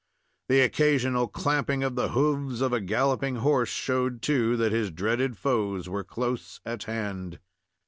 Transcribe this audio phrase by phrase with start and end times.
[0.49, 5.37] The occasional clamping of the hoofs of a galloping horse showed, too, that his dreaded
[5.37, 7.37] foes were close at hand.